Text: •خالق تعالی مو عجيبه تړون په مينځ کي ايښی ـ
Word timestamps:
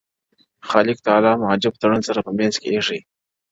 •خالق 0.69 0.97
تعالی 1.05 1.31
مو 1.39 1.45
عجيبه 1.53 1.79
تړون 1.81 2.01
په 2.25 2.31
مينځ 2.37 2.55
کي 2.61 2.67
ايښی 2.71 2.99
ـ 3.01 3.05